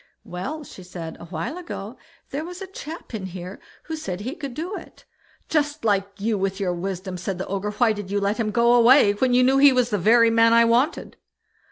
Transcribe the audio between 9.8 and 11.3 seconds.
the very man I wanted?"